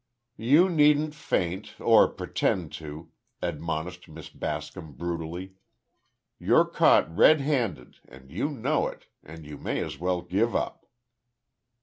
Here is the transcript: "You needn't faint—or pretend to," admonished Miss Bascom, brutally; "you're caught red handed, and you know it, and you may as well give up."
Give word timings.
"You 0.39 0.67
needn't 0.67 1.13
faint—or 1.13 2.07
pretend 2.07 2.71
to," 2.71 3.11
admonished 3.39 4.09
Miss 4.09 4.29
Bascom, 4.29 4.93
brutally; 4.93 5.53
"you're 6.39 6.65
caught 6.65 7.15
red 7.15 7.39
handed, 7.39 7.99
and 8.07 8.31
you 8.31 8.49
know 8.49 8.87
it, 8.87 9.05
and 9.21 9.45
you 9.45 9.59
may 9.59 9.79
as 9.79 9.99
well 9.99 10.23
give 10.23 10.55
up." 10.55 10.87